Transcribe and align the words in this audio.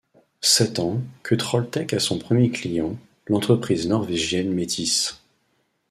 C'est 0.41 0.79
en 0.79 0.99
que 1.21 1.35
Trolltech 1.35 1.93
a 1.93 1.99
son 1.99 2.17
premier 2.17 2.49
client, 2.49 2.97
l'entreprise 3.27 3.87
norvégienne 3.87 4.49
Metis. 4.51 5.11